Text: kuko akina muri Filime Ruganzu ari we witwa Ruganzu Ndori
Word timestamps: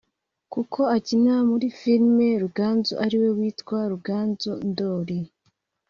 kuko 0.53 0.79
akina 0.95 1.35
muri 1.49 1.67
Filime 1.77 2.27
Ruganzu 2.43 2.93
ari 3.03 3.15
we 3.21 3.29
witwa 3.37 3.77
Ruganzu 3.91 4.51
Ndori 4.69 5.19